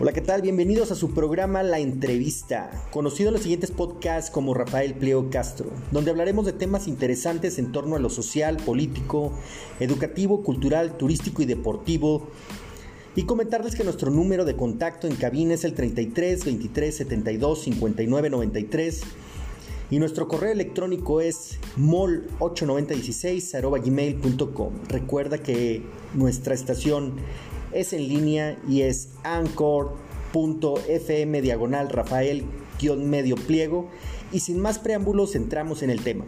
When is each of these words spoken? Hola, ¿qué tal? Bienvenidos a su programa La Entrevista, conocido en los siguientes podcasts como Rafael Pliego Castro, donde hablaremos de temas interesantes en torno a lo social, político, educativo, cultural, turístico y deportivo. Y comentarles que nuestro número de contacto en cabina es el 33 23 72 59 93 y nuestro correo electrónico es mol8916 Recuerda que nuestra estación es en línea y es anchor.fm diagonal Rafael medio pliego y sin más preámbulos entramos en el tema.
Hola, 0.00 0.12
¿qué 0.12 0.20
tal? 0.20 0.42
Bienvenidos 0.42 0.92
a 0.92 0.94
su 0.94 1.12
programa 1.12 1.64
La 1.64 1.80
Entrevista, 1.80 2.70
conocido 2.92 3.30
en 3.30 3.32
los 3.32 3.42
siguientes 3.42 3.72
podcasts 3.72 4.30
como 4.30 4.54
Rafael 4.54 4.94
Pliego 4.94 5.28
Castro, 5.28 5.72
donde 5.90 6.12
hablaremos 6.12 6.46
de 6.46 6.52
temas 6.52 6.86
interesantes 6.86 7.58
en 7.58 7.72
torno 7.72 7.96
a 7.96 7.98
lo 7.98 8.08
social, 8.08 8.58
político, 8.58 9.32
educativo, 9.80 10.44
cultural, 10.44 10.96
turístico 10.96 11.42
y 11.42 11.46
deportivo. 11.46 12.28
Y 13.16 13.24
comentarles 13.24 13.74
que 13.74 13.82
nuestro 13.82 14.12
número 14.12 14.44
de 14.44 14.54
contacto 14.54 15.08
en 15.08 15.16
cabina 15.16 15.54
es 15.54 15.64
el 15.64 15.74
33 15.74 16.44
23 16.44 16.96
72 16.96 17.60
59 17.60 18.30
93 18.30 19.02
y 19.90 19.98
nuestro 19.98 20.28
correo 20.28 20.52
electrónico 20.52 21.20
es 21.20 21.58
mol8916 21.76 24.70
Recuerda 24.88 25.38
que 25.38 25.82
nuestra 26.14 26.54
estación 26.54 27.14
es 27.72 27.92
en 27.92 28.08
línea 28.08 28.56
y 28.68 28.82
es 28.82 29.10
anchor.fm 29.24 29.92
diagonal 31.42 31.88
Rafael 31.88 32.44
medio 32.96 33.36
pliego 33.36 33.88
y 34.32 34.40
sin 34.40 34.60
más 34.60 34.78
preámbulos 34.78 35.34
entramos 35.34 35.82
en 35.82 35.90
el 35.90 36.02
tema. 36.02 36.24